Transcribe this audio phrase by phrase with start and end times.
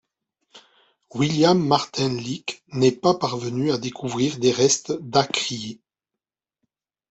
[1.11, 5.77] William Martin Leake n'est pas parvenu à découvrir des restes d'Acriae.